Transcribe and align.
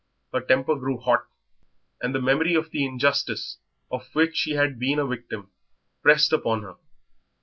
Her 0.33 0.41
temper 0.41 0.73
grew 0.73 0.97
hot, 0.97 1.27
and 2.01 2.15
the 2.15 2.19
memory 2.21 2.55
of 2.55 2.71
the 2.71 2.83
injustice 2.83 3.59
of 3.91 4.07
which 4.13 4.35
she 4.35 4.53
had 4.53 4.79
been 4.79 4.97
a 4.97 5.05
victim 5.05 5.51
pressed 6.01 6.33
upon 6.33 6.63
her. 6.63 6.77